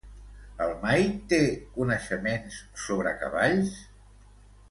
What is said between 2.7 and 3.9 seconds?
sobre cavalls?